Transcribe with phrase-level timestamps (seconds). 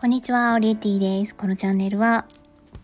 [0.00, 1.34] こんにちは、オリエティです。
[1.34, 2.24] このチャンネルは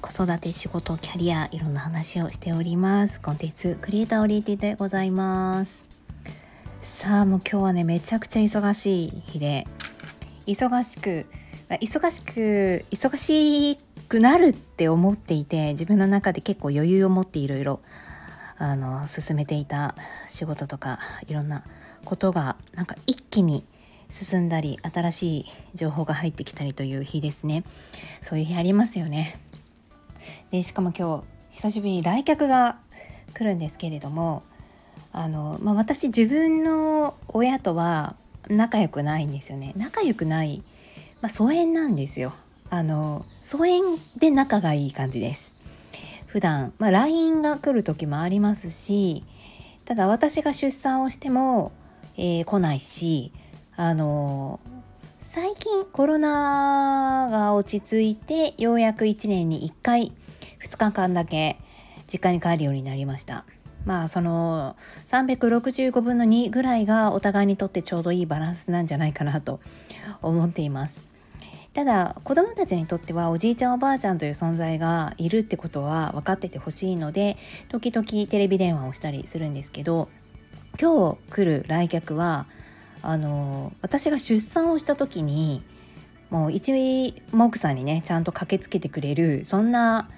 [0.00, 3.20] 子育て、仕事、キャリア、いろんな話をしております。
[3.20, 5.84] コンテンツクリエイターオリエティでございます。
[6.82, 9.68] さあ、もう今日はね、めちゃくちゃ忙しい日で、
[10.48, 11.26] 忙しく、
[11.68, 13.76] 忙しく、忙し
[14.08, 17.78] くなるって思っていて、自分の中で結構余裕を持っていろいろ
[18.56, 19.94] あの進めていた
[20.26, 21.62] 仕事とかいろんな
[22.04, 23.64] ことがなんか一気に
[24.14, 27.64] 進んだり新しい情報が入ってきたりという日ですね。
[28.22, 29.40] そういう日ありますよね。
[30.50, 32.78] でしかも今日久しぶりに来客が
[33.34, 34.44] 来るんですけれども
[35.12, 38.14] あの、まあ、私自分の親とは
[38.48, 39.72] 仲良くないんですよね。
[39.76, 40.62] 仲良くない、
[41.20, 42.34] まあ、疎遠なんですよ。
[42.70, 43.82] あの疎遠
[44.16, 45.54] で仲がいい感じです。
[46.26, 49.24] 普段、まあ、LINE が来る時もありますし
[49.84, 51.72] ただ私が出産をしても、
[52.16, 53.32] えー、来ないし
[53.76, 54.60] あの
[55.18, 60.12] 最近コロナが落ち着いてようやく1年に1回
[60.62, 61.56] 2日間だけ
[62.06, 63.44] 実家に帰るようになりました。
[63.84, 69.60] まあその365分の2ぐらいがお互いにとってちょうどいいバランスなんじゃないかなと
[70.22, 71.04] 思っています。
[71.74, 77.36] ただ子どもたちにとってはおじいちゃんおばあちゃんという存在がいるってことは分かっててほしいので
[77.68, 80.08] 時々テレビ電話をしたりするんですけど
[80.80, 82.46] 今日来る来客は
[83.06, 85.62] あの私が出産をした時に
[86.30, 90.08] もう一目さんにねちゃんと駆けつけてくれるそんな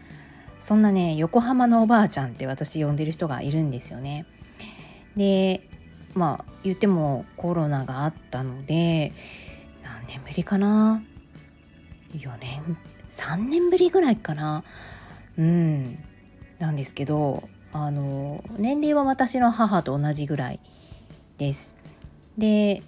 [0.61, 4.25] そんなね横浜のおばあちゃんって私呼んでる人がいるんですよね。
[5.17, 5.69] で
[6.15, 9.13] まあ言ってもコロナがあったので
[9.83, 11.03] 何年ぶりかな
[12.15, 12.77] ？4年
[13.11, 14.63] 3年ぶりぐらいかな？
[15.37, 15.99] うん
[16.59, 20.61] なんですけどあの年齢は私の母と同じぐらい
[21.37, 21.75] です。
[22.39, 22.83] で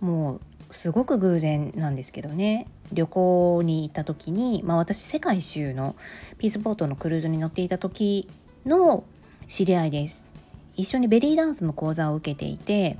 [0.00, 2.66] もうすごく偶然なんですけどね。
[2.92, 5.96] 旅行に行った時に、まあ、私世界一周の
[6.38, 8.28] ピースボートのクルーズに乗っていた時
[8.64, 9.02] の
[9.48, 10.30] 知り合いです。
[10.76, 12.98] 一緒にベリーダンスの講座を受けていて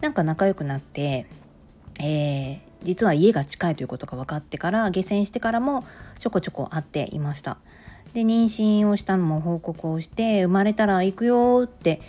[0.00, 1.26] なんか仲良くなって、
[2.00, 5.84] えー、実は家が近いということが分かってから下船してからも
[6.18, 7.58] ちょこちょこ会っていました。
[8.12, 12.02] で妊娠をしたのも報告をして生まれたら行くよって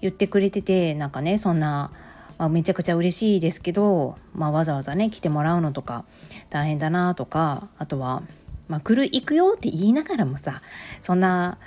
[0.00, 1.92] 言ってくれててなんかねそんな
[2.40, 6.06] まあ、めちゃくちゃ嬉しいですけど、まあ、わざわざね来てもらうのとか
[6.48, 8.22] 大変だなとかあとは、
[8.66, 10.62] まあ、来る行くよって言いながらもさ
[11.02, 11.58] そんな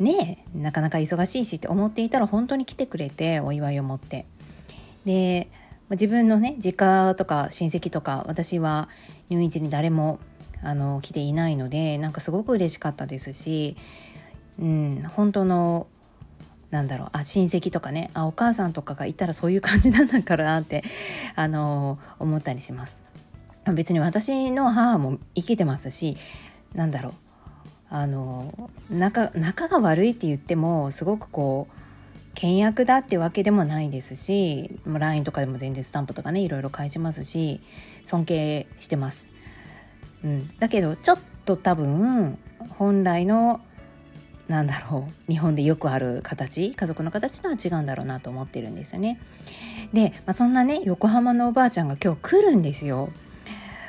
[0.00, 4.26] ねなかなか忙しいしって思っていたら本当に来てくれてお祝いを持って。
[5.04, 5.48] で
[5.90, 8.88] 自分のね実家とか親戚とか私は
[9.28, 10.18] 入院中に誰も
[10.60, 13.76] あの来ていないのでなんかすごく嬉しかったですし、
[14.58, 15.86] うん、本当の
[16.70, 20.82] なんだろうあ親戚とかねあお母さんとかがいたらそういう感じなんだからなって
[21.36, 23.02] あの思ったりします。
[23.74, 26.16] 別に私の母も生きてますし
[26.74, 27.14] なんだろう
[27.88, 31.76] あの仲仲が悪いって言ってもすごくこう
[32.36, 37.60] 倹約だってわけでもないですし LINE とかでも全然スタンプとかねいろいろ返しますし
[38.04, 39.32] 尊敬してます。
[40.22, 42.38] うん、だけどちょっと多分
[42.78, 43.60] 本来の
[44.48, 46.72] なんだろう日本でよくある形？
[46.72, 49.18] 家族の形とは違うんだろうなと思ってるんですよね。
[49.92, 53.10] で、まあ、そんなね横浜のおばあちゃんが今日来るんですよ。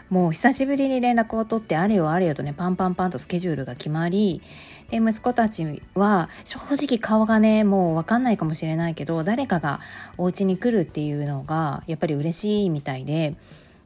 [0.10, 4.42] もう久しぶりに連絡を取ってあれよあれよとねパンパンパンとスケジュールが決まり
[4.90, 9.82] で息子たちは正直顔がねもう分かんないかもしれないけど誰かが
[10.18, 13.36] お家に来るっていうのがやっぱり嬉しいみたいで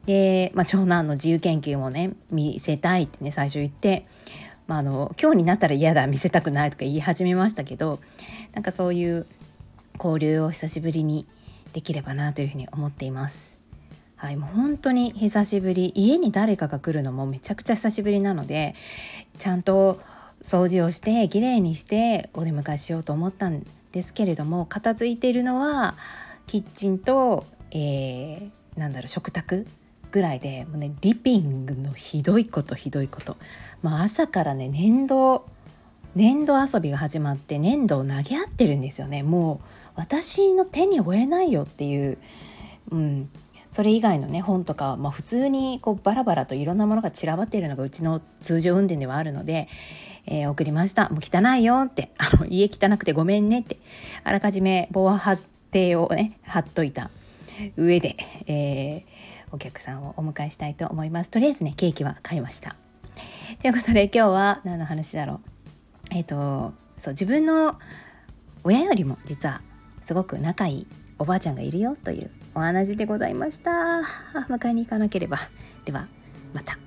[0.06, 4.06] で、まあ、長男の自由研究もね見せたいってね最初言って
[4.72, 8.00] まあ、あの今日になったら嫌だ見せたくないとか言い始めましたけど
[8.54, 9.26] なんかそういう
[9.98, 11.26] 交流を久しぶりに
[11.74, 13.58] できればなというふうに思っています。
[14.16, 18.74] はい、もう本当に久しぶり家に誰かが来るのもめちゃくちゃ久しぶりなので
[19.36, 20.00] ちゃんと
[20.40, 25.96] 掃除をしてきれいにしてお出迎えしようと思ったんですけれども片付いているのは
[26.46, 29.66] キッチンと、えー、なんだろう食卓
[30.12, 33.36] ぐらいでもう、ね、リピングのひどいことひどいこと、
[33.82, 35.44] まあ、朝からね粘土
[36.14, 39.22] 粘土遊びが始まって粘土を投げ合ってるんですよね。
[39.22, 39.66] もう
[39.96, 42.18] 私の手に負えないよっていう、
[42.90, 43.30] うん、
[43.70, 49.68] それ以外のね本とか、まあ、普通にこうバラバラといろんなものが散らばっているのがうちの通常運転ではあるので、
[50.26, 51.08] えー、送りました。
[51.08, 52.10] もう汚いよって。
[52.18, 53.78] あの家汚くてごめんねって。
[54.22, 55.36] あらかじめ防波
[55.70, 57.10] 堤をね貼っといた
[57.76, 58.16] 上で、
[58.46, 59.02] えー、
[59.52, 61.30] お客さんをお迎えしたいと思います。
[61.30, 62.74] とりあえずねケーキは買いました。
[63.60, 65.40] ということで今日は何の話だろう？
[66.10, 67.78] えっ、ー、とそう自分の
[68.64, 69.60] 親よりも実は
[70.02, 70.86] すごく仲いい
[71.18, 73.70] おばあちゃんがいるよというお話でございました。
[74.48, 75.38] 迎えに行かなければ。
[75.84, 76.08] では
[76.54, 76.78] また。